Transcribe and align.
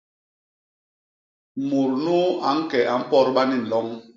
Mut 1.67 1.91
nuu 2.03 2.27
a 2.47 2.49
ñke 2.59 2.79
a 2.93 2.95
mpodba 3.01 3.41
ni 3.49 3.57
nloñ. 3.61 3.87